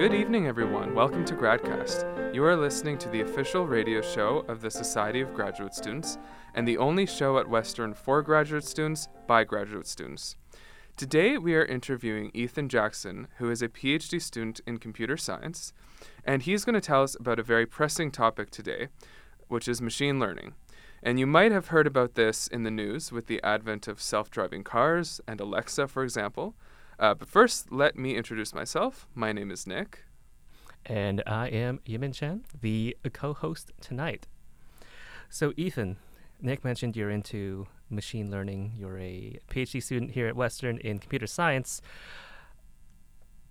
[0.00, 0.94] Good evening, everyone.
[0.94, 2.34] Welcome to Gradcast.
[2.34, 6.16] You are listening to the official radio show of the Society of Graduate Students
[6.54, 10.36] and the only show at Western for graduate students by graduate students.
[10.96, 15.74] Today, we are interviewing Ethan Jackson, who is a PhD student in computer science,
[16.24, 18.88] and he's going to tell us about a very pressing topic today,
[19.48, 20.54] which is machine learning.
[21.02, 24.30] And you might have heard about this in the news with the advent of self
[24.30, 26.54] driving cars and Alexa, for example.
[27.00, 29.08] Uh, but first, let me introduce myself.
[29.14, 30.04] My name is Nick.
[30.84, 34.26] And I am Yimin Chen, the co host tonight.
[35.30, 35.96] So, Ethan,
[36.42, 38.74] Nick mentioned you're into machine learning.
[38.76, 41.80] You're a PhD student here at Western in computer science.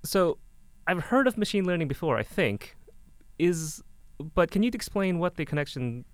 [0.04, 0.38] So,
[0.86, 2.76] I've heard of machine learning before, I think.
[3.40, 3.82] Is
[4.36, 6.06] but can you explain what the connection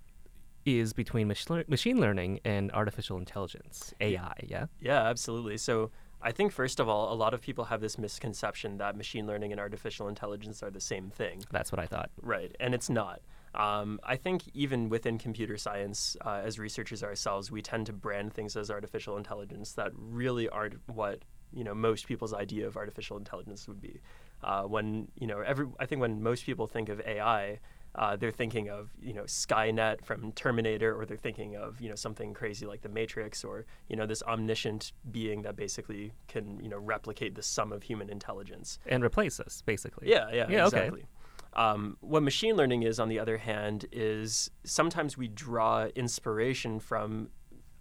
[0.66, 4.67] is between mach- machine learning and artificial intelligence, AI, yeah?
[4.80, 5.58] Yeah, absolutely.
[5.58, 5.91] So,
[6.26, 9.52] I think, first of all, a lot of people have this misconception that machine learning
[9.52, 11.44] and artificial intelligence are the same thing.
[11.52, 12.09] That's what I thought.
[12.20, 13.22] Right, and it's not.
[13.54, 18.34] Um, I think even within computer science, uh, as researchers ourselves, we tend to brand
[18.34, 21.20] things as artificial intelligence that really aren't what
[21.53, 24.02] you know most people's idea of artificial intelligence would be.
[24.44, 27.59] Uh, when you know, every I think when most people think of AI,
[27.97, 31.95] uh, they're thinking of you know Skynet from Terminator, or they're thinking of you know
[31.95, 36.69] something crazy like the Matrix, or you know this omniscient being that basically can you
[36.69, 40.09] know replicate the sum of human intelligence and replace us, basically.
[40.09, 41.01] Yeah, yeah, yeah exactly.
[41.01, 41.09] Okay.
[41.55, 47.29] Um, what machine learning is, on the other hand, is sometimes we draw inspiration from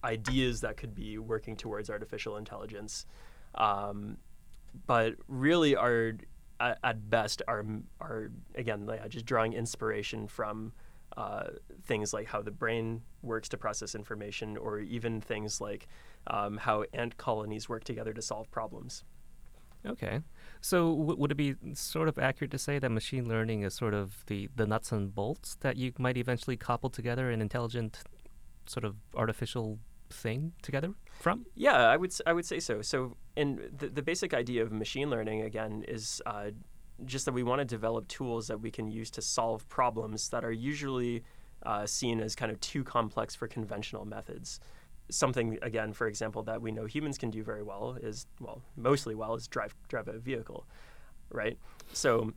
[0.04, 3.06] ideas that could be working towards artificial intelligence,
[3.56, 4.18] um,
[4.86, 6.12] but really are
[6.60, 7.64] at, at, best are
[8.00, 10.72] are again yeah, just drawing inspiration from
[11.16, 11.44] uh,
[11.84, 15.86] things like how the brain works to process information, or even things like
[16.27, 19.05] um, how ant colonies work together to solve problems.
[19.86, 20.20] Okay.
[20.60, 23.92] So w- would it be sort of accurate to say that machine learning is sort
[23.94, 27.98] of the, the nuts and bolts that you might eventually cobble together an intelligent
[28.66, 29.78] sort of artificial
[30.14, 31.47] thing together from?
[31.54, 32.82] Yeah, I would I would say so.
[32.82, 36.50] So, and the, the basic idea of machine learning again is uh,
[37.04, 40.44] just that we want to develop tools that we can use to solve problems that
[40.44, 41.22] are usually
[41.64, 44.60] uh, seen as kind of too complex for conventional methods
[45.10, 49.14] something again, for example, that we know humans can do very well is well, mostly
[49.14, 50.66] well is drive drive a vehicle,
[51.30, 51.58] right?
[51.92, 52.32] So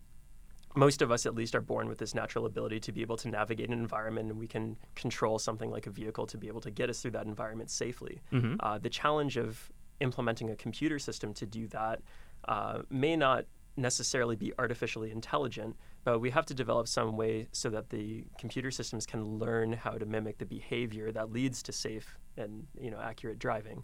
[0.78, 3.28] most of us at least are born with this natural ability to be able to
[3.28, 6.70] navigate an environment and we can control something like a vehicle to be able to
[6.70, 8.22] get us through that environment safely.
[8.32, 8.56] Mm-hmm.
[8.60, 9.72] Uh, the challenge of
[10.02, 12.02] implementing a computer system to do that
[12.48, 13.46] uh, may not
[13.76, 18.70] necessarily be artificially intelligent, but we have to develop some way so that the computer
[18.70, 23.00] systems can learn how to mimic the behavior that leads to safe and you know
[23.00, 23.84] accurate driving.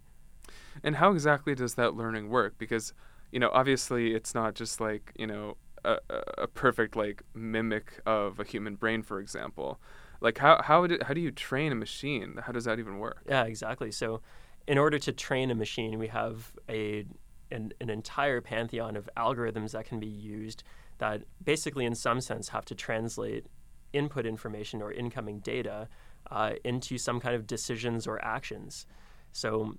[0.84, 2.56] And how exactly does that learning work?
[2.60, 2.94] Because
[3.32, 5.98] you know, obviously, it's not just like you know a,
[6.38, 9.80] a perfect like mimic of a human brain, for example.
[10.22, 12.40] Like how how do, how do you train a machine?
[12.46, 13.24] How does that even work?
[13.28, 13.92] Yeah, exactly.
[13.92, 14.22] So,
[14.68, 17.06] in order to train a machine, we have a
[17.52, 20.64] an, an entire pantheon of algorithms that can be used
[20.98, 23.46] that basically, in some sense, have to translate
[23.92, 25.88] input information or incoming data
[26.32, 28.86] uh, into some kind of decisions or actions.
[29.32, 29.76] So,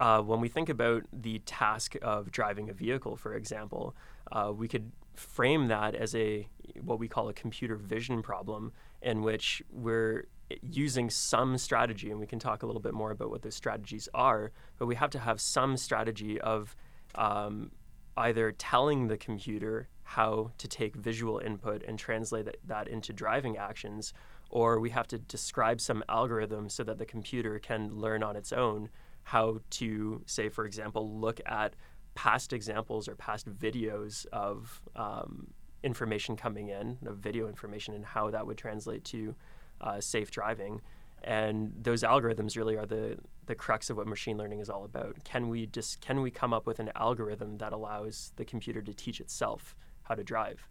[0.00, 3.94] uh, when we think about the task of driving a vehicle, for example,
[4.32, 6.46] uh, we could frame that as a
[6.82, 10.26] what we call a computer vision problem, in which we're
[10.62, 14.08] using some strategy, and we can talk a little bit more about what those strategies
[14.14, 14.52] are.
[14.78, 16.76] But we have to have some strategy of
[17.14, 17.72] um,
[18.16, 24.12] either telling the computer how to take visual input and translate that into driving actions,
[24.50, 28.52] or we have to describe some algorithm so that the computer can learn on its
[28.52, 28.88] own
[29.26, 31.74] how to, say, for example, look at
[32.14, 35.48] past examples or past videos of um,
[35.82, 39.34] information coming in, of video information, and how that would translate to
[39.80, 40.80] uh, safe driving.
[41.24, 45.16] And those algorithms really are the the crux of what machine learning is all about.
[45.24, 48.94] Can we just can we come up with an algorithm that allows the computer to
[48.94, 49.74] teach itself
[50.04, 50.68] how to drive?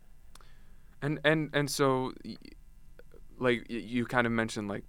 [1.02, 2.14] And and and so,
[3.38, 4.86] like you kind of mentioned, like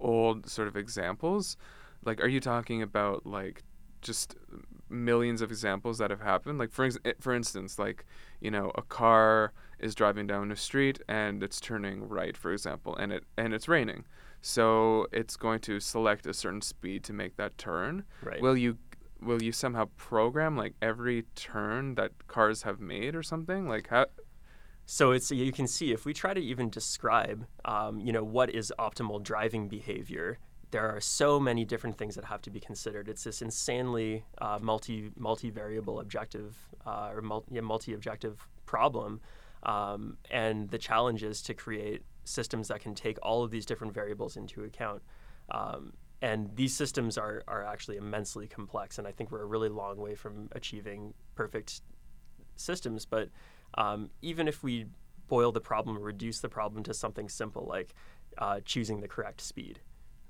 [0.00, 1.58] old sort of examples.
[2.04, 3.62] Like, are you talking about like
[4.02, 4.36] just
[4.92, 6.58] millions of examples that have happened.
[6.58, 8.04] Like for ex- for instance, like
[8.40, 12.94] you know, a car is driving down a street and it's turning right, for example,
[12.96, 14.04] and it and it's raining,
[14.42, 18.04] so it's going to select a certain speed to make that turn.
[18.22, 18.40] Right.
[18.40, 18.76] Will you
[19.20, 23.68] will you somehow program like every turn that cars have made or something?
[23.68, 24.06] Like how?
[24.84, 28.50] So it's you can see if we try to even describe, um, you know, what
[28.50, 30.38] is optimal driving behavior
[30.72, 33.08] there are so many different things that have to be considered.
[33.08, 39.20] It's this insanely uh, multi multi variable objective uh, or multi objective problem.
[39.62, 43.94] Um, and the challenge is to create systems that can take all of these different
[43.94, 45.02] variables into account.
[45.50, 49.68] Um, and these systems are, are actually immensely complex, and I think we're a really
[49.68, 51.82] long way from achieving perfect
[52.56, 53.06] systems.
[53.06, 53.28] But
[53.74, 54.86] um, even if we
[55.28, 57.94] boil the problem, reduce the problem to something simple like
[58.38, 59.80] uh, choosing the correct speed,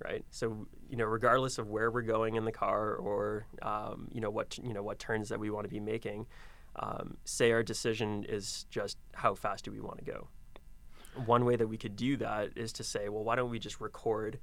[0.04, 0.24] right?
[0.30, 4.30] So you know, regardless of where we're going in the car or um, you know
[4.30, 6.26] what you know what turns that we want to be making,
[6.76, 10.28] um, say our decision is just how fast do we want to go.
[11.26, 13.80] One way that we could do that is to say, well, why don't we just
[13.80, 14.38] record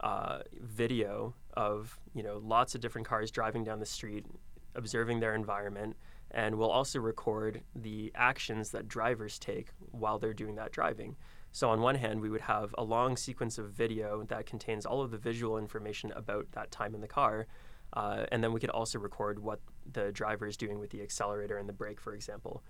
[0.00, 4.26] uh, video of you know lots of different cars driving down the street,
[4.74, 5.96] observing their environment,
[6.30, 11.16] and we'll also record the actions that drivers take while they're doing that driving.
[11.52, 15.02] So on one hand, we would have a long sequence of video that contains all
[15.02, 17.46] of the visual information about that time in the car,
[17.92, 19.60] uh, and then we could also record what
[19.92, 22.62] the driver is doing with the accelerator and the brake, for example.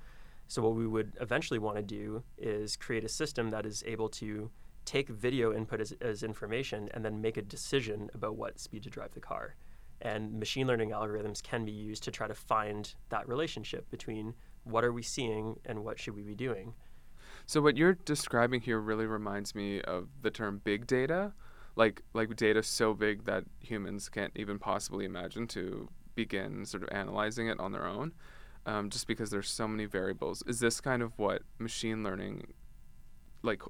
[0.48, 4.08] So what we would eventually want to do is create a system that is able
[4.08, 4.50] to
[4.84, 8.90] take video input as, as information and then make a decision about what speed to
[8.90, 9.54] drive the car.
[10.00, 14.34] And machine learning algorithms can be used to try to find that relationship between
[14.64, 16.74] what are we seeing and what should we be doing.
[17.46, 21.32] So what you're describing here really reminds me of the term big data,
[21.76, 26.88] like like data so big that humans can't even possibly imagine to begin sort of
[26.92, 28.12] analyzing it on their own,
[28.66, 30.42] um, just because there's so many variables.
[30.46, 32.52] Is this kind of what machine learning,
[33.42, 33.62] like,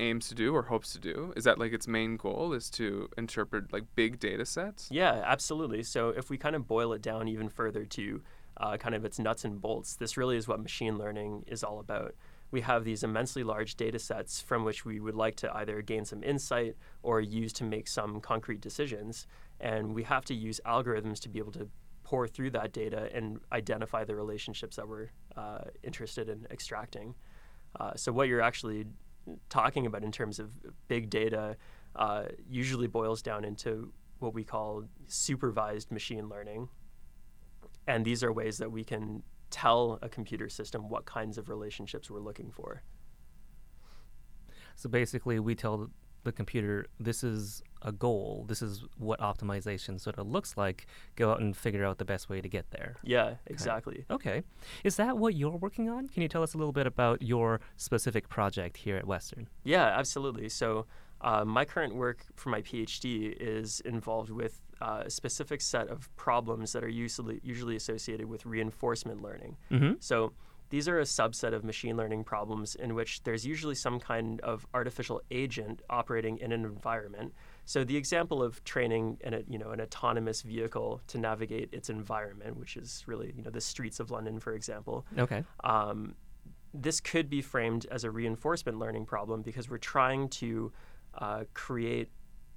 [0.00, 1.32] aims to do or hopes to do?
[1.36, 4.88] Is that like its main goal is to interpret like big data sets?
[4.90, 5.82] Yeah, absolutely.
[5.82, 8.22] So if we kind of boil it down even further to
[8.56, 11.78] uh, kind of its nuts and bolts, this really is what machine learning is all
[11.80, 12.14] about.
[12.54, 16.04] We have these immensely large data sets from which we would like to either gain
[16.04, 19.26] some insight or use to make some concrete decisions.
[19.58, 21.68] And we have to use algorithms to be able to
[22.04, 27.16] pour through that data and identify the relationships that we're uh, interested in extracting.
[27.80, 28.86] Uh, so, what you're actually
[29.48, 30.52] talking about in terms of
[30.86, 31.56] big data
[31.96, 36.68] uh, usually boils down into what we call supervised machine learning.
[37.88, 39.24] And these are ways that we can
[39.54, 42.82] tell a computer system what kinds of relationships we're looking for.
[44.74, 45.90] So basically, we tell
[46.24, 50.86] the computer this is a goal, this is what optimization sort of looks like.
[51.14, 52.96] Go out and figure out the best way to get there.
[53.04, 54.04] Yeah, exactly.
[54.10, 54.42] Okay.
[54.82, 56.08] Is that what you're working on?
[56.08, 59.48] Can you tell us a little bit about your specific project here at Western?
[59.62, 60.48] Yeah, absolutely.
[60.48, 60.86] So,
[61.20, 66.14] uh, my current work for my PhD is involved with uh, a specific set of
[66.16, 69.56] problems that are usually usually associated with reinforcement learning.
[69.70, 69.94] Mm-hmm.
[70.00, 70.32] So
[70.68, 74.66] these are a subset of machine learning problems in which there's usually some kind of
[74.74, 77.32] artificial agent operating in an environment.
[77.64, 82.58] So the example of training an, you know, an autonomous vehicle to navigate its environment,
[82.58, 85.06] which is really you know the streets of London, for example.
[85.18, 85.44] Okay.
[85.62, 86.14] Um,
[86.74, 90.72] this could be framed as a reinforcement learning problem because we're trying to
[91.16, 92.10] uh, create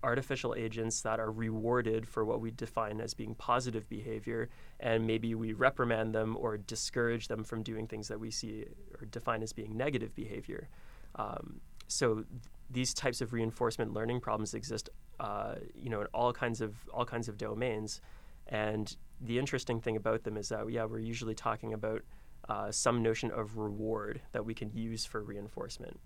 [0.03, 4.49] artificial agents that are rewarded for what we define as being positive behavior,
[4.79, 8.65] and maybe we reprimand them or discourage them from doing things that we see
[8.99, 10.69] or define as being negative behavior.
[11.15, 12.25] Um, so th-
[12.69, 14.89] these types of reinforcement learning problems exist,
[15.19, 18.01] uh, you know, in all kinds of all kinds of domains.
[18.47, 22.03] And the interesting thing about them is that yeah, we're usually talking about
[22.49, 25.99] uh, some notion of reward that we can use for reinforcement.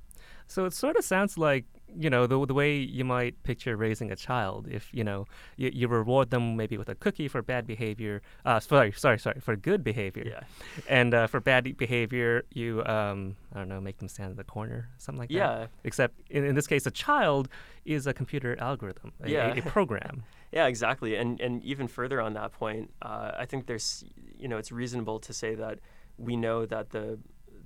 [0.47, 1.65] So it sort of sounds like
[1.97, 4.67] you know the the way you might picture raising a child.
[4.69, 5.25] If you know
[5.57, 8.21] you, you reward them maybe with a cookie for bad behavior.
[8.45, 10.23] Uh, sorry, sorry, sorry for good behavior.
[10.25, 10.43] Yeah.
[10.89, 14.43] And uh, for bad behavior, you um, I don't know, make them stand in the
[14.43, 15.35] corner, something like that.
[15.35, 15.67] Yeah.
[15.83, 17.47] Except in, in this case, a child
[17.85, 19.53] is a computer algorithm, a, Yeah.
[19.53, 20.23] a, a program.
[20.51, 21.15] Yeah, exactly.
[21.15, 24.03] And and even further on that point, uh, I think there's
[24.37, 25.79] you know it's reasonable to say that
[26.17, 27.19] we know that the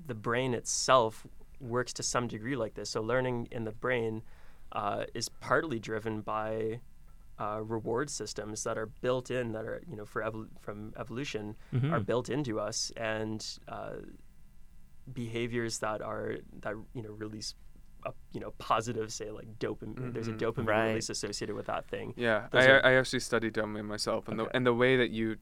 [0.08, 1.26] the brain itself
[1.66, 2.90] works to some degree like this.
[2.92, 4.22] So learning in the brain
[4.72, 6.80] uh, is partly driven by
[7.40, 11.56] uh, reward systems that are built in that are you know for evol- from evolution
[11.74, 11.92] Mhm.
[11.92, 13.96] are built into us and uh,
[15.14, 17.54] behaviors that are that you know release
[18.06, 20.40] a, you know positive say like dopamine there's a Mhm.
[20.40, 20.88] dopamine Right.
[20.90, 24.50] release associated with that thing Yeah, I, are- I actually studied dopamine myself, and Okay.
[24.50, 25.36] the and the way that you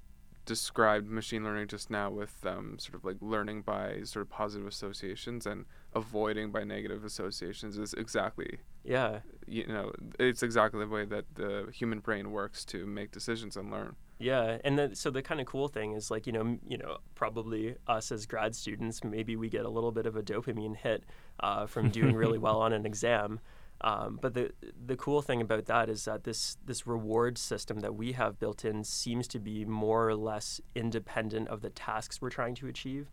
[0.46, 4.68] described machine learning just now with um, sort of like learning by sort of positive
[4.68, 11.06] associations and avoiding by negative associations is exactly yeah you know it's exactly the way
[11.06, 13.96] that the human brain works to make decisions and learn.
[14.20, 16.98] Yeah, and then so the kind of cool thing is like you know you know
[17.16, 21.04] probably us as grad students maybe we get a little bit of a dopamine hit
[21.40, 23.40] uh, from doing really well on an exam.
[23.84, 24.52] Um, but the
[24.86, 28.64] the cool thing about that is that this this reward system that we have built
[28.64, 33.10] in seems to be more or less independent of the tasks we're trying to achieve.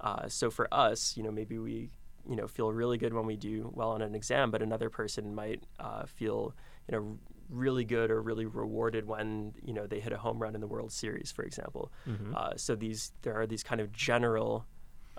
[0.00, 1.90] Uh, so for us, you know, maybe we
[2.28, 5.34] you know feel really good when we do well on an exam, but another person
[5.34, 6.52] might uh, feel
[6.88, 10.56] you know really good or really rewarded when you know they hit a home run
[10.56, 11.92] in the World Series, for example.
[12.08, 12.34] Mm-hmm.
[12.36, 14.66] Uh, so these there are these kind of general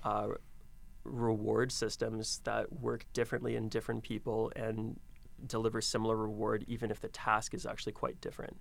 [0.04, 0.28] uh,
[1.10, 5.00] reward systems that work differently in different people and
[5.48, 8.58] deliver similar reward even if the task is actually quite different.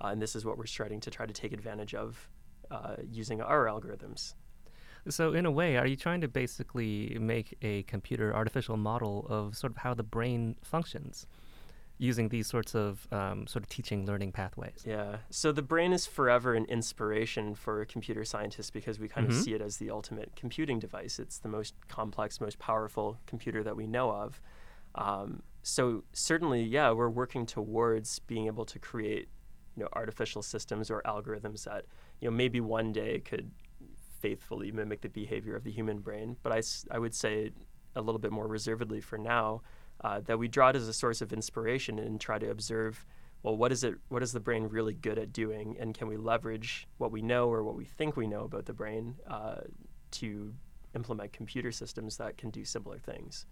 [0.00, 2.28] Uh, and this is what we're starting to try to take advantage of
[2.70, 4.34] uh, using our algorithms.
[5.08, 9.56] So, in a way, are you trying to basically make a computer artificial model of
[9.56, 11.26] sort of how the brain functions
[11.98, 14.84] using these sorts of um, sort of teaching learning pathways?
[14.86, 15.18] Yeah.
[15.30, 19.30] So the brain is forever an inspiration for computer scientists because we kind Mhm.
[19.30, 21.18] of see it as the ultimate computing device.
[21.18, 24.40] It's the most complex, most powerful computer that we know of.
[24.94, 29.28] Um, so certainly, yeah, we're working towards being able to create,
[29.76, 31.84] you know, artificial systems or algorithms that,
[32.20, 33.50] you know, maybe one day could
[34.20, 36.36] faithfully mimic the behavior of the human brain.
[36.42, 36.62] But I,
[36.94, 37.50] I would say
[37.94, 39.62] a little bit more reservedly for now
[40.02, 43.04] uh, that we draw it as a source of inspiration and try to observe
[43.42, 45.76] well what is it what is the brain really good at doing?
[45.78, 48.72] And can we leverage what we know or what we think we know about the
[48.72, 49.62] brain uh,
[50.12, 50.54] to
[50.94, 53.46] implement computer systems that can do similar things?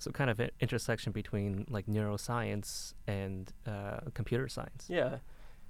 [0.00, 4.86] So, kind of an intersection between like neuroscience and uh, computer science.
[4.88, 5.18] yeah.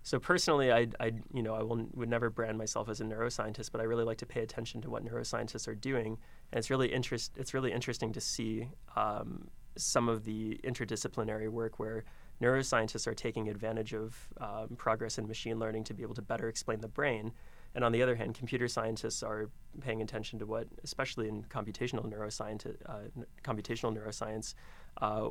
[0.05, 3.73] So personally I, I you know I will, would never brand myself as a neuroscientist
[3.73, 6.19] but I really like to pay attention to what neuroscientists are doing.
[6.53, 11.79] And it's really interest it's really interesting to see um, some of the interdisciplinary work
[11.79, 12.05] where
[12.41, 16.49] neuroscientists are taking advantage of um, progress in machine learning to be able to better
[16.49, 17.33] explain the brain.
[17.75, 22.11] And on the other hand, computer scientists are paying attention to what, especially in computational
[22.11, 23.01] neuroscience, uh,
[23.43, 24.55] computational neuroscience,
[25.03, 25.29] uh,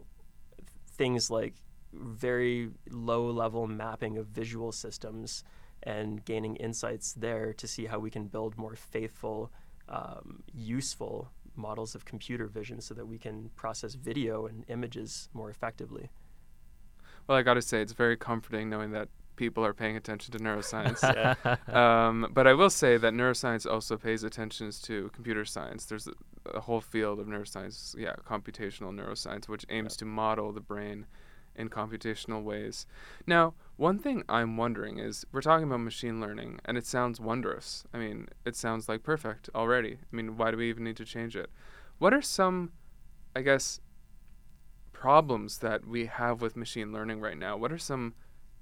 [0.92, 1.56] things like
[1.94, 5.44] very low-level mapping of visual systems
[5.84, 9.51] and gaining insights there to see how we can build more faithful,
[9.89, 15.50] um, useful models of computer vision so that we can process video and images more
[15.50, 16.10] effectively.
[17.28, 20.40] Well, I got to say, it's very comforting knowing that people are paying attention to
[20.40, 21.02] neuroscience.
[21.48, 22.08] Yeah.
[22.08, 25.86] um, but I will say that neuroscience also pays attention to computer science.
[25.86, 30.62] There's a, a whole field of neuroscience, yeah, computational neuroscience, which aims to model the
[30.62, 31.06] brain
[31.58, 32.86] in computational ways.
[33.26, 37.84] Now, one thing I'm wondering is we're talking about machine learning, and it sounds wondrous.
[37.94, 39.94] I mean, it sounds like perfect already.
[40.02, 41.50] I mean, why do we even need to change it?
[42.00, 42.72] What are some,
[43.36, 43.80] I guess,
[44.94, 47.58] problems that we have with machine learning right now?
[47.58, 48.14] What are some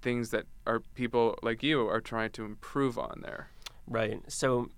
[0.01, 3.49] things that are people like you are trying to improve on there?
[3.87, 4.19] Right.
[4.27, 4.69] So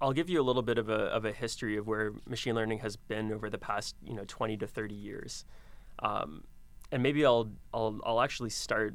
[0.00, 2.78] I'll give you a little bit of a, of a history of where machine learning
[2.78, 5.44] has been over the past, you know, 20 to 30 years.
[5.98, 6.44] Um,
[6.92, 8.94] and maybe I'll, I'll, I'll actually start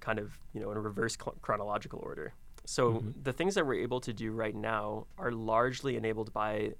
[0.00, 2.34] kind of, you know, in a reverse chronological order.
[2.66, 3.24] So Mhm.
[3.24, 6.74] the things that we're able to do right now are largely enabled by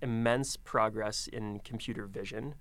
[0.00, 2.54] immense progress in computer vision.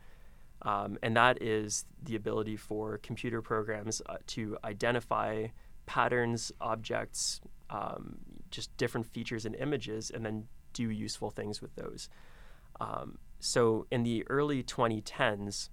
[0.63, 5.47] Um, and that is the ability for computer programs uh, to identify
[5.85, 8.17] patterns, objects, um,
[8.49, 12.09] just different features and images, and then do useful things with those.
[12.81, 15.69] Um, so in the early 2010s,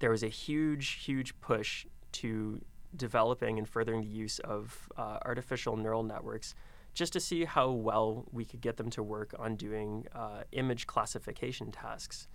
[0.00, 2.60] there was a huge, huge push to
[2.96, 6.54] developing and furthering the use of uh, artificial neural networks
[6.92, 10.86] just to see how well we could get them to work on doing uh, image
[10.88, 12.26] classification tasks.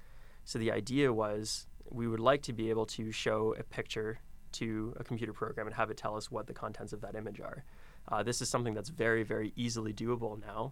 [0.45, 4.19] So the idea was we would like to be able to show a picture
[4.53, 7.41] to a computer program and have it tell us what the contents of that image
[7.41, 7.65] are.
[8.07, 10.71] Uh, this is something that's very, very easily doable now.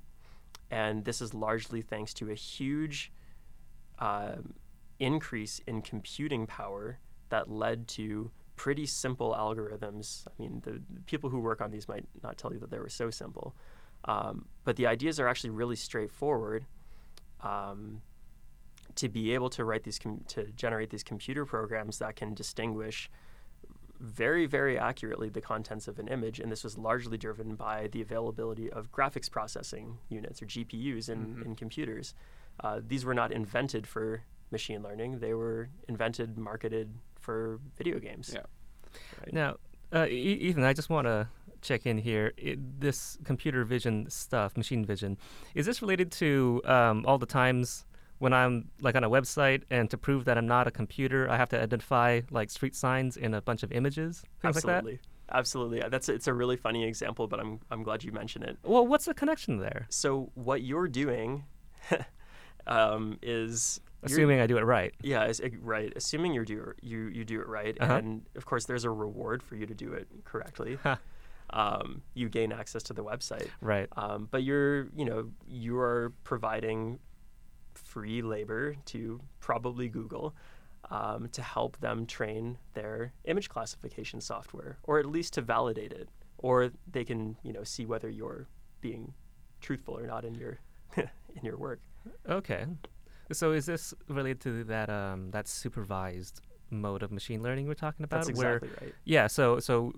[0.71, 3.11] And this is largely thanks to a huge
[3.99, 4.53] um
[5.03, 10.25] increase in computing power that led to pretty simple algorithms.
[10.27, 12.79] I mean, the, the people who work on these might not tell you that they
[12.79, 13.55] were so simple.
[14.05, 16.65] Um, but the ideas are actually really straightforward.
[17.41, 18.01] Um,
[18.95, 23.09] to be able to write these com- to generate these computer programs that can distinguish
[23.99, 28.01] very very accurately the contents of an image and this was largely driven by the
[28.01, 31.45] availability of graphics processing units or GPUs in, Mhm.
[31.45, 32.13] in computers
[32.59, 34.21] uh, these were not invented for
[34.57, 36.87] machine learning they were invented marketed
[37.25, 38.45] for video games Yeah.
[39.21, 39.33] right?
[39.41, 39.49] Now,
[39.97, 41.27] uh, E- Ethan, I just want to
[41.61, 42.33] check in here.
[42.37, 45.17] It, this computer vision stuff, machine vision,
[45.55, 47.85] is this related to um, all the times
[48.23, 48.53] when I'm
[48.85, 51.57] like on a website and to prove that I'm not a computer, I have to
[51.61, 54.69] identify like street signs in a bunch of images, things like that?
[54.83, 54.99] absolutely
[55.39, 58.85] absolutely that's it's a really funny example but I'm, I'm glad you mentioned it Well,
[58.85, 59.81] what's the connection there?
[59.89, 61.45] so what you're doing
[62.67, 64.93] um, is you're- Assuming I do it right.
[65.01, 65.31] Yeah,
[65.61, 65.91] right.
[65.95, 67.93] Assuming you do you you do it right, Uh-huh.
[67.95, 70.77] and of course there's a reward for you to do it correctly.
[71.49, 73.47] Um, you gain access to the website.
[73.61, 73.87] Right.
[73.95, 76.97] Um, but you're, you know, you are providing
[77.75, 80.33] free labor to probably Google
[80.89, 86.09] um, to help them train their image classification software, or at least to validate it,
[86.39, 88.47] or they can, you know, see whether you're
[88.81, 89.13] being
[89.61, 90.59] truthful or not in your
[90.97, 91.81] in your work.
[92.27, 92.65] Okay.
[93.31, 98.03] So is this related to that um, that supervised mode of machine learning we're talking
[98.03, 98.17] about?
[98.17, 98.93] That's exactly right.
[99.05, 99.27] Yeah.
[99.27, 99.93] So so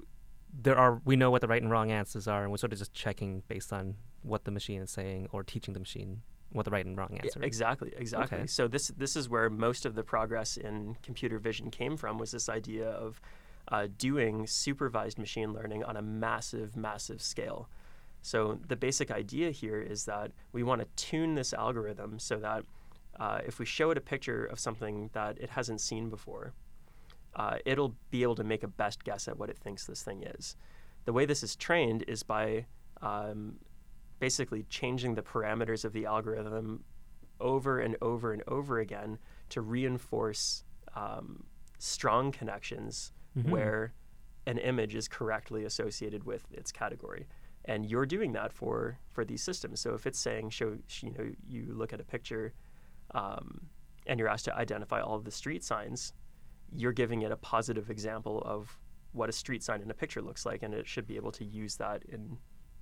[0.54, 2.80] there are we know what the right and wrong answers are, and we're sort of
[2.80, 6.72] just checking based on what the machine is saying or teaching the machine what the
[6.72, 7.46] right and wrong answer is.
[7.46, 8.38] Exactly, exactly.
[8.38, 8.48] Okay.
[8.48, 12.32] So this this is where most of the progress in computer vision came from was
[12.32, 13.20] this idea of
[13.70, 17.68] uh, doing supervised machine learning on a massive, massive scale.
[18.22, 22.64] So the basic idea here is that we want to tune this algorithm so that
[23.20, 26.54] uh, if we show it a picture of something that it hasn't seen before,
[27.36, 30.24] uh, it'll be able to make a best guess at what it thinks this thing
[30.24, 30.56] is.
[31.06, 32.66] The way this is trained is by
[33.02, 33.58] um,
[34.20, 36.84] basically changing the parameters of the algorithm
[37.40, 39.20] over and over and over again
[39.50, 40.64] to reinforce
[40.96, 41.44] um,
[41.78, 43.50] strong connections Mhm.
[43.50, 43.94] where
[44.46, 47.28] an image is correctly associated with its category.
[47.66, 49.82] And you're doing that for, for these systems.
[49.82, 52.54] So if it's saying, show, you know, you look at a picture
[53.12, 53.68] um,
[54.08, 56.14] and you're asked to identify all of the street signs,
[56.76, 58.78] you're giving it a positive example of
[59.14, 61.46] what a street sign in a picture looks like, and it should be able to
[61.46, 62.38] use that in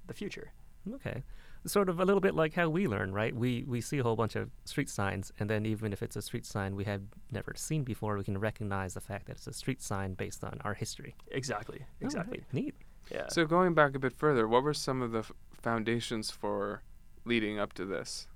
[0.07, 0.51] the future.
[0.95, 1.23] Okay.
[1.65, 3.33] Sort of a little bit like how we learn, right?
[3.33, 6.21] We we see a whole bunch of street signs, and then even if it's a
[6.21, 9.53] street sign we have never seen before, we can recognize the fact that it's a
[9.53, 11.15] street sign based on our history.
[11.31, 11.85] Exactly.
[12.01, 12.39] Exactly.
[12.39, 12.53] right.
[12.53, 12.75] Neat.
[13.09, 13.27] Yeah.
[13.29, 16.83] So going back a bit further, what were some of the f- foundations for
[17.23, 18.27] leading up to this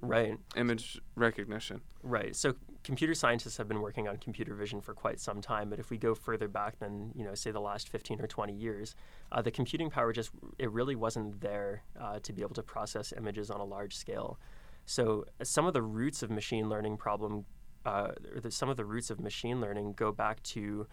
[0.00, 0.38] right.
[0.56, 1.80] image recognition?
[2.02, 2.34] Right.
[2.36, 5.90] So computer scientists have been working on computer vision for quite some time, but if
[5.90, 8.94] we go further back than, you know, say the last 15 or 20 years,
[9.32, 13.12] uh, the computing power just, it really wasn't there uh, to be able to process
[13.16, 14.38] images on a large scale.
[14.86, 17.46] So some of the roots of machine learning problem,
[17.86, 20.86] uh, or the, some of the roots of machine learning go back to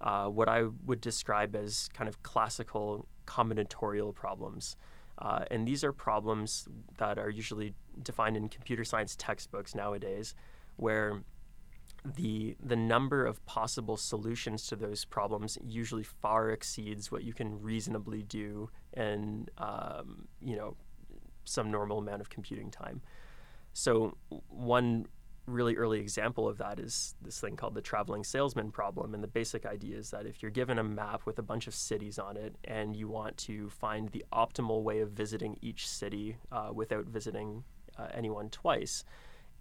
[0.00, 4.76] uh, what I would describe as kind of classical combinatorial problems.
[5.20, 10.34] Uh, and these are problems that are usually defined in computer science textbooks nowadays,
[10.76, 11.22] where
[12.04, 17.60] the the number of possible solutions to those problems usually far exceeds what you can
[17.60, 20.76] reasonably do in um, you know
[21.44, 23.00] some normal amount of computing time.
[23.72, 24.16] So
[24.48, 25.06] one
[25.48, 29.14] really early example of that is this thing called the traveling salesman problem.
[29.14, 31.74] And the basic idea is that if you're given a map with a bunch of
[31.74, 36.36] cities on it and you want to find the optimal way of visiting each city
[36.52, 37.64] uh, without visiting
[37.98, 39.04] uh, anyone twice,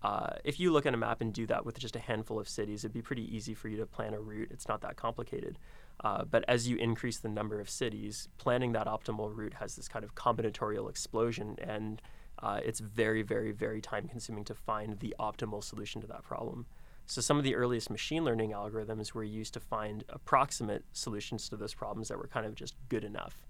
[0.03, 2.47] uh, if you look at a map and do that with just a handful of
[2.47, 4.49] cities, it'd be pretty easy for you to plan a route.
[4.51, 5.57] It's not that complicated.
[6.03, 9.87] Uh, but as you increase the number of cities, planning that optimal route has this
[9.87, 12.01] kind of combinatorial explosion, and
[12.39, 16.65] uh, it's very, very, very time consuming to find the optimal solution to that problem.
[17.05, 21.55] So, some of the earliest machine learning algorithms were used to find approximate solutions to
[21.55, 23.41] those problems that were kind of just good enough.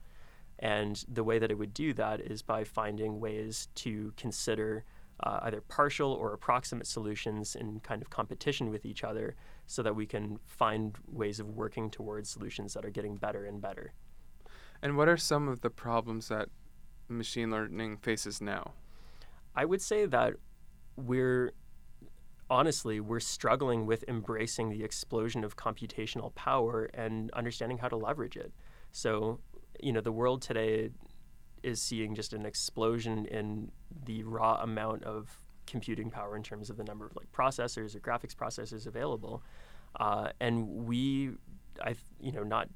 [0.60, 4.86] And the way that it would do that is by finding ways to consider
[5.22, 9.96] uh, either partial or approximate solutions in kind of competition with each other so that
[9.96, 13.94] we can find ways of working towards solutions that are getting better and better.
[14.82, 16.50] And what are some of the problems that
[17.08, 18.74] machine learning faces now?
[19.56, 20.34] I would say that
[20.96, 21.54] we're
[22.50, 28.38] honestly we're struggling with embracing the explosion of computational power and understanding how to leverage
[28.38, 28.52] it.
[28.92, 29.40] So,
[29.82, 30.92] you know, the world today
[31.64, 33.72] is seeing just an explosion in
[34.06, 38.00] the raw amount of computing power in terms of the number of like processors or
[38.00, 39.44] graphics processors available,
[40.00, 41.32] uh, and we,
[41.84, 42.70] I, you know, not.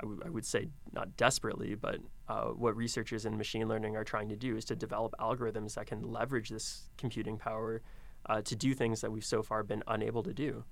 [0.00, 4.04] I, w- I would say not desperately, but uh, what researchers in machine learning are
[4.04, 7.82] trying to do is to develop algorithms that can leverage this computing power
[8.26, 10.64] uh, to do things that we've so far been unable to do.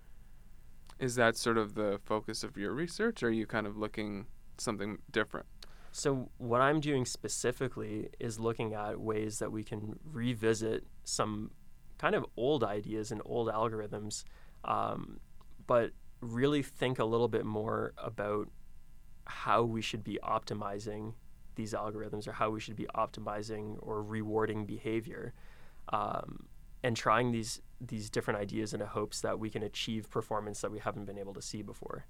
[0.98, 4.26] Is that sort of the focus of your research, or are you kind of looking
[4.56, 5.46] something different?
[5.92, 11.50] So, what I'm doing specifically is looking at ways that we can revisit some
[11.98, 14.24] kind of old ideas and old algorithms,
[14.64, 15.20] um,
[15.66, 18.48] but really think a little bit more about
[19.44, 21.14] how we should be optimizing
[21.54, 25.32] these algorithms or how we should be optimizing or rewarding behavior.
[25.90, 26.46] Um,
[26.82, 30.70] and trying these these different ideas in the hopes that we can achieve performance that
[30.70, 32.04] we haven't been able to see before.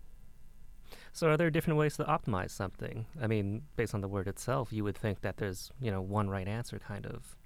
[1.12, 3.06] So, are there different ways to optimize something?
[3.20, 6.30] I mean, based on the word itself, you would think that there's, you know, one
[6.30, 7.36] right answer kind of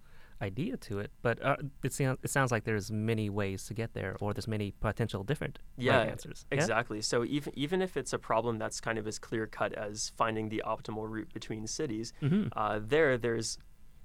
[0.42, 3.94] idea to it, but uh, it, sounds it sounds like there's many ways to get
[3.94, 6.44] there, or there's many potential different yeah, right answers.
[6.50, 6.58] Yeah?
[6.58, 7.00] Exactly.
[7.00, 10.48] So even even if it's a problem that's kind of as clear cut as finding
[10.48, 12.48] the optimal route between cities, Mm-hmm.
[12.56, 13.58] uh, there there's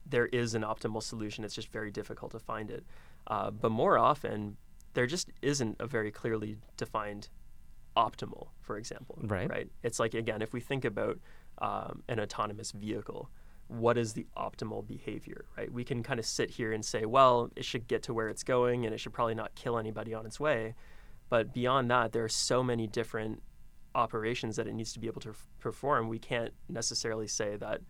[0.05, 1.43] there is an optimal solution.
[1.43, 2.83] It's just very difficult to find it.
[3.27, 4.55] Uh, but more often,
[4.93, 7.27] there just isn't a very clearly defined
[7.95, 8.49] optimal.
[8.61, 9.49] For example, Right.
[9.49, 9.69] Right.
[9.83, 11.17] It's like again, if we think about
[11.59, 13.29] um, an autonomous vehicle.
[13.67, 15.71] What is the optimal behavior, right?
[15.71, 18.43] We can kind of sit here and say, well, it should get to where it's
[18.43, 20.75] going and it should probably not kill anybody on its way.
[21.29, 23.41] But beyond that, there are so many different
[23.93, 26.07] operations that it needs to be able to f- perform.
[26.07, 27.81] We can't necessarily say that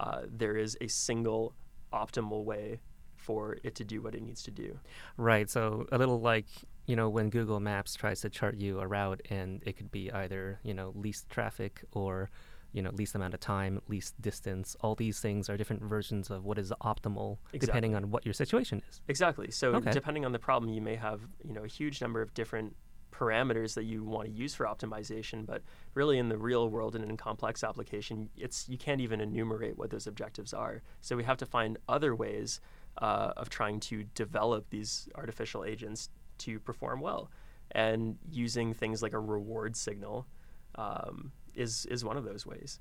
[0.00, 1.54] uh, there is a single
[1.92, 2.80] optimal way
[3.16, 4.78] for it to do what it needs to do.
[5.16, 5.50] Right.
[5.50, 6.46] So a little like
[6.86, 10.12] you know when Google Maps tries to chart you a route, and it could be
[10.12, 12.30] either you know least traffic or
[12.72, 14.76] you know least amount of time, least distance.
[14.80, 18.82] All these things are different versions of what is optimal depending on what your situation
[18.88, 19.00] is.
[19.08, 19.50] Exactly.
[19.50, 19.92] So Okay.
[19.92, 22.76] depending on the problem, you may have you know a huge number of different
[23.12, 25.46] parameters that you want to use for optimization.
[25.46, 25.62] But
[25.94, 29.90] really, in the real world and in complex application, it's you can't even enumerate what
[29.90, 30.82] those objectives are.
[31.00, 32.60] So we have to find other ways
[32.98, 37.30] uh, of trying to develop these artificial agents to perform well,
[37.70, 40.26] and using things like a reward signal.
[40.74, 42.78] Um, is, is one of those ways.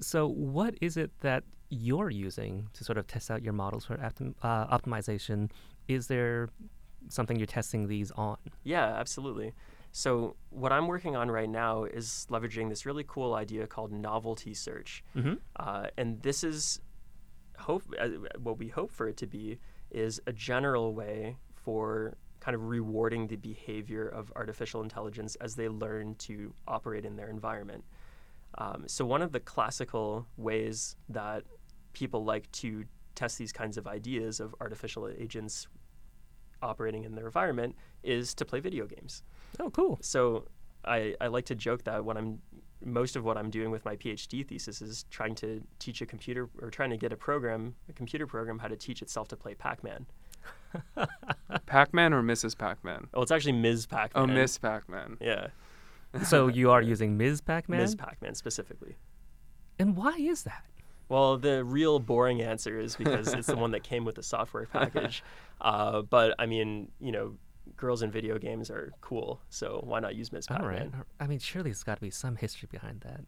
[0.00, 3.96] So what is it that you're using to sort of test out your models for
[3.96, 5.50] optim- uh, optimization?
[5.88, 6.48] Is there
[7.08, 8.36] something you're testing these on?
[8.64, 9.52] Yeah, absolutely.
[9.92, 14.52] So what I'm working on right now is leveraging this really cool idea called novelty
[14.54, 15.34] search, Mm-hmm.
[15.56, 16.80] uh, and this is
[17.58, 18.08] hope uh,
[18.42, 19.58] what we hope for it to be
[19.92, 25.68] is a general way for kind of rewarding the behavior of artificial intelligence as they
[25.68, 27.82] learn to operate in their environment.
[28.58, 31.44] Um, so one of the classical ways that
[31.94, 35.68] people like to test these kinds of ideas of artificial agents
[36.60, 39.22] operating in their environment is to play video games.
[39.58, 39.98] Oh, cool.
[40.02, 40.46] So
[40.84, 42.40] I, I like to joke that what I'm
[42.84, 46.50] most of what I'm doing with my PhD thesis is trying to teach a computer
[46.60, 49.54] or trying to get a program, a computer program, how to teach itself to play
[50.96, 51.08] Pac-Man.
[51.66, 52.56] Pac-Man or Mrs.
[52.58, 53.08] Pac-Man?
[53.14, 53.86] Oh, it's actually Ms.
[53.86, 54.30] Pac-Man.
[54.30, 55.16] Oh, Miss Pac-Man.
[55.20, 55.48] Yeah,
[56.24, 57.40] So you are using Ms.
[57.40, 57.94] Pac-Man, Ms.
[57.94, 58.96] Pac-Man specifically.
[59.78, 60.64] and why is that?
[61.08, 64.66] Well, the real boring answer is because it's the one that came with the software
[64.66, 65.22] package.
[65.60, 67.36] Uh, but I mean, you know,
[67.76, 70.46] girls in video games are cool, so why not use Ms.
[70.48, 70.68] Pac-Man?
[70.68, 71.04] right.
[71.20, 73.20] I mean, surely there's got to be some history behind that.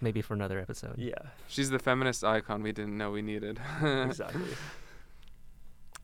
[0.00, 0.94] Maybe for another episode.
[0.96, 1.14] Yeah,
[1.48, 3.58] She's the feminist icon we didn't know we needed.
[3.82, 4.42] exactly.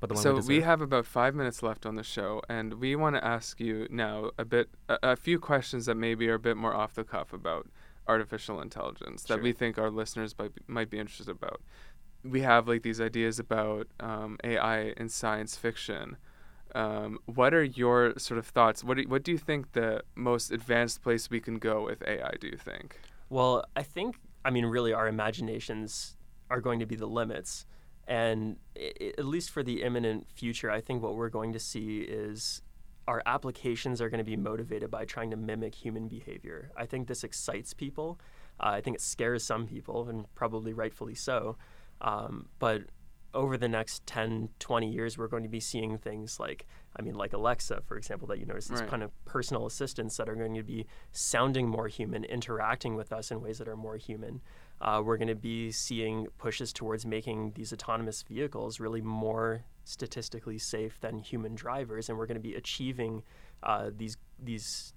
[0.00, 2.74] But the one so we, we have about five minutes left on the show, and
[2.74, 6.34] we want to ask you now a bit, a, a few questions that maybe are
[6.34, 7.68] a bit more off the cuff about
[8.08, 11.60] artificial intelligence that we think our listeners might be, might be interested about.
[12.24, 16.16] We have like these ideas about um, AI in science fiction.
[16.74, 18.82] Um, what are your sort of thoughts?
[18.82, 22.32] What do, what do you think the most advanced place we can go with AI?
[22.40, 22.98] Do you think?
[23.28, 26.16] Well, I think, I mean, really, our imaginations
[26.50, 27.66] are going to be the limits.
[28.06, 31.58] And i- i- at least for the imminent future, I think what we're going to
[31.60, 32.62] see is
[33.06, 36.70] our applications are going to be motivated by trying to mimic human behavior.
[36.76, 38.18] I think this excites people.
[38.60, 41.56] Uh, I think it scares some people, and probably rightfully so.
[42.00, 42.82] Um, but
[43.32, 47.14] over the next 10, 20 years, we're going to be seeing things like, I mean,
[47.14, 48.90] like Alexa, for example, that you notice, these Right.
[48.90, 53.30] kind of personal assistants that are going to be sounding more human, interacting with us
[53.30, 54.40] in ways that are more human.
[54.80, 60.58] Uh, we're going to be seeing pushes towards making these autonomous vehicles really more statistically
[60.58, 63.22] safe than human drivers, and we're going to be achieving
[63.62, 64.94] uh, these these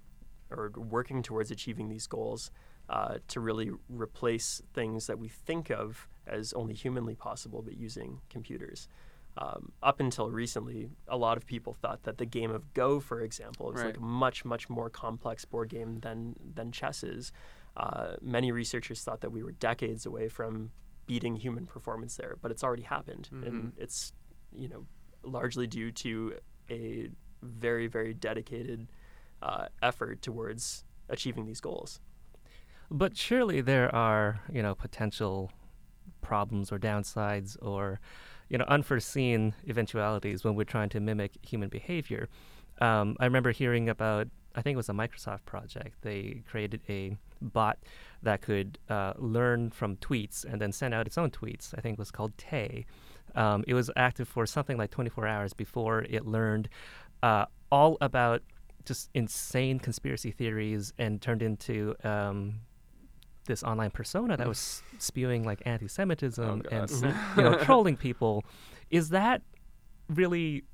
[0.50, 2.50] or working towards achieving these goals
[2.88, 8.20] uh, to really replace things that we think of as only humanly possible, but using
[8.30, 8.88] computers.
[9.36, 13.20] Um, up until recently, a lot of people thought that the game of Go, for
[13.20, 17.32] example, is like a much, much more complex board game than than chess is.
[17.76, 20.70] Uh, many researchers thought that we were decades away from
[21.06, 24.12] beating human performance there, but it's already happened, and it's
[24.56, 24.86] you know
[25.22, 26.34] largely due to
[26.70, 27.08] a
[27.42, 28.88] very, very dedicated
[29.42, 32.00] uh, effort towards achieving these goals.
[32.90, 35.50] But surely there are, you know, potential
[36.20, 38.00] problems or downsides or,
[38.48, 42.28] you know, unforeseen eventualities when we're trying to mimic human behavior.
[42.80, 46.02] Um, I remember hearing about, I think it was a Microsoft project.
[46.02, 47.78] They created a bot
[48.22, 51.74] that could uh, learn from tweets and then send out its own tweets.
[51.76, 52.86] I think it was called Tay.
[53.34, 56.68] Um, it was active for something like 24 hours before it learned
[57.22, 58.42] uh, all about
[58.84, 62.60] just insane conspiracy theories and turned into um,
[63.46, 66.90] this online persona that was spewing like anti-Semitism Oh, and
[67.36, 68.44] you know trolling people.
[68.90, 69.42] Is that
[70.08, 70.64] really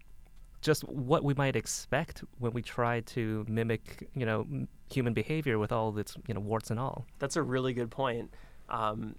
[0.60, 5.58] just what we might expect when we try to mimic you know m- human behavior
[5.58, 7.06] with all its you know warts and all?
[7.18, 8.34] That's a really good point.
[8.68, 9.16] Um,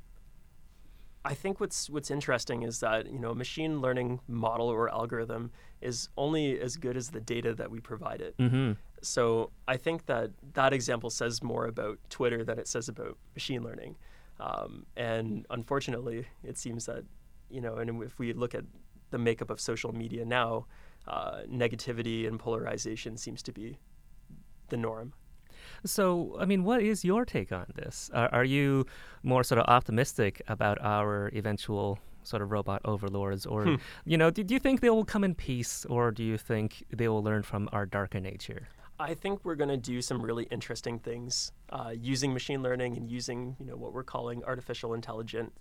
[1.23, 5.51] I think what's what's interesting is that you know a machine learning model or algorithm
[5.81, 8.37] is only as good as the data that we provide it.
[8.37, 8.73] Mm-hmm.
[9.01, 13.63] So I think that that example says more about Twitter than it says about machine
[13.63, 13.97] learning.
[14.39, 17.03] Um, and unfortunately, it seems that
[17.49, 18.63] you know, and if we look at
[19.11, 20.65] the makeup of social media now,
[21.07, 23.77] uh, negativity and polarization seems to be
[24.69, 25.13] the norm.
[25.85, 28.09] So, I mean, what is your take on this?
[28.13, 28.85] Are, are you
[29.23, 33.75] more sort of optimistic about our eventual sort of robot overlords, or Hmm.
[34.05, 36.83] you know, do, do you think they will come in peace, or do you think
[36.91, 38.67] they will learn from our darker nature?
[38.99, 43.09] I think we're going to do some really interesting things uh, using machine learning and
[43.09, 45.51] using you know what we're calling artificial intelligent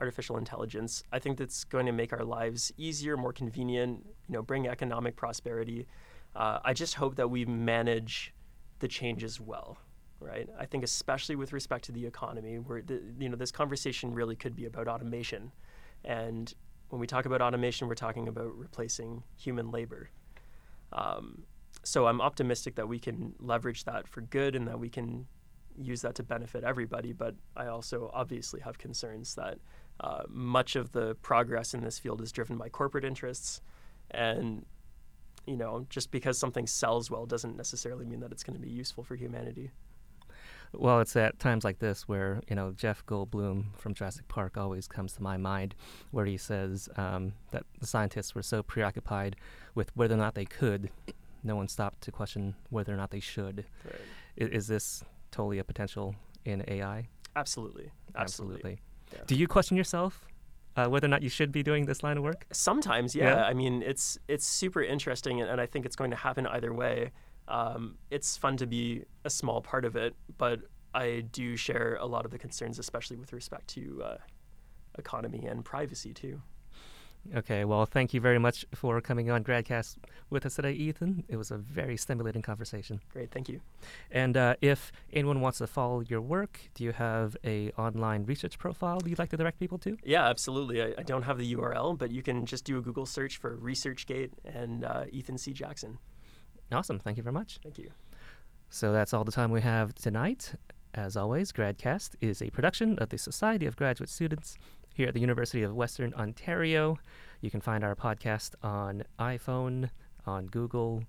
[0.00, 1.04] artificial intelligence.
[1.12, 4.04] I think that's going to make our lives easier, more convenient.
[4.28, 5.86] You know, bring economic prosperity.
[6.34, 8.32] Uh, I just hope that we manage
[8.78, 9.78] the changes well.
[10.20, 10.48] Right.
[10.58, 14.36] I think especially with respect to the economy, where the, you know this conversation really
[14.36, 15.50] could be about automation,
[16.04, 16.52] and
[16.90, 20.10] when we talk about automation, we're talking about replacing human labor.
[20.92, 21.44] Um,
[21.84, 25.26] so I'm optimistic that we can leverage that for good and that we can
[25.78, 27.12] use that to benefit everybody.
[27.12, 29.58] But I also obviously have concerns that
[30.00, 33.60] uh, much of the progress in this field is driven by corporate interests,
[34.10, 34.64] and
[35.46, 38.70] you know, just because something sells well doesn't necessarily mean that it's going to be
[38.70, 39.70] useful for humanity.
[40.72, 44.86] Well, it's at times like this where you know Jeff Goldblum from Jurassic Park always
[44.86, 45.74] comes to my mind,
[46.12, 49.36] where he says um, that the scientists were so preoccupied
[49.74, 50.90] with whether or not they could,
[51.42, 53.64] no one stopped to question whether or not they should.
[53.84, 53.94] Right.
[54.40, 57.08] I- is this totally a potential in AI?
[57.36, 57.90] Absolutely.
[58.14, 58.80] Absolutely.
[59.12, 59.20] Yeah.
[59.26, 60.26] Do you question yourself
[60.76, 62.46] uh, whether or not you should be doing this line of work?
[62.52, 63.36] Sometimes, yeah.
[63.36, 63.44] Yeah?
[63.44, 66.72] I mean, it's it's super interesting, and, and I think it's going to happen either
[66.72, 67.12] way.
[67.48, 70.60] Um, it's fun to be a small part of it, but
[70.94, 74.16] I do share a lot of the concerns, especially with respect to uh,
[74.98, 76.40] economy and privacy too.
[77.36, 79.96] Okay, well, thank you very much for coming on Gradcast
[80.30, 81.24] with us today, Ethan.
[81.28, 83.00] It was a very stimulating conversation.
[83.12, 83.60] Great, thank you.
[84.10, 88.58] And uh, if anyone wants to follow your work, do you have a online research
[88.58, 89.96] profile you'd like to direct people to?
[90.02, 90.82] Yeah, absolutely.
[90.82, 93.56] I, I don't have the URL, but you can just do a Google search for
[93.56, 95.52] ResearchGate and uh, Ethan C.
[95.52, 95.98] Jackson.
[96.72, 97.60] Awesome, thank you very much.
[97.62, 97.90] Thank you.
[98.70, 100.54] So that's all the time we have tonight.
[100.94, 104.56] As always, Gradcast is a production of the Society of Graduate Students
[105.00, 106.98] here at the University of Western Ontario.
[107.40, 109.88] You can find our podcast on iPhone,
[110.26, 111.04] on Google,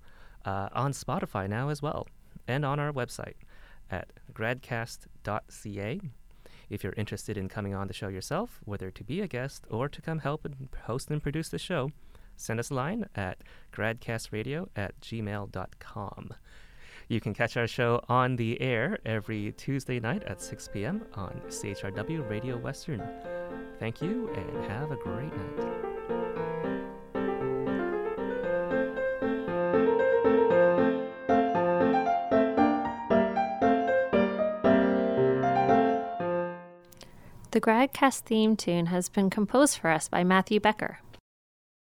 [0.46, 2.08] uh, on Spotify now as well,
[2.48, 3.34] and on our website
[3.90, 6.00] at gradcast.ca.
[6.70, 9.90] If you're interested in coming on the show yourself, whether to be a guest or
[9.90, 11.90] to come help and host and produce the show,
[12.34, 13.42] send us a line at
[13.74, 16.34] gradcastradio at gmail.com.
[17.12, 21.04] You can catch our show on the air every Tuesday night at 6 p.m.
[21.12, 23.06] on CHRW Radio Western.
[23.78, 25.58] Thank you and have a great night.
[37.50, 41.00] The Gradcast theme tune has been composed for us by Matthew Becker.